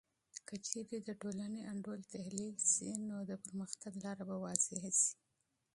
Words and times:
که 0.47 0.55
چیرې 0.67 0.97
د 1.03 1.09
ټولنې 1.21 1.61
انډول 1.71 1.99
تحلیل 2.13 2.55
سي، 2.71 2.89
نو 3.07 3.17
د 3.29 3.31
پرمختګ 3.45 3.91
لاره 4.03 4.23
به 4.29 4.35
واضح 4.45 4.83
سي. 4.99 5.13